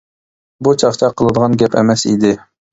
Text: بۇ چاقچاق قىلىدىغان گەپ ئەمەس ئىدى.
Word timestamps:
بۇ 0.67 0.73
چاقچاق 0.85 1.15
قىلىدىغان 1.23 1.61
گەپ 1.65 1.79
ئەمەس 1.83 2.09
ئىدى. 2.13 2.37